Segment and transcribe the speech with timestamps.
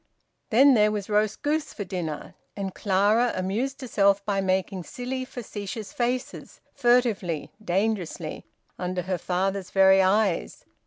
[0.49, 5.93] Then there was roast goose for dinner, and Clara amused herself by making silly facetious
[5.93, 8.47] faces, furtively, dangerously,
[8.79, 10.65] under her father's very eyes.